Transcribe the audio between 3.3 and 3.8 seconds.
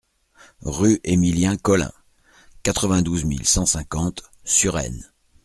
cent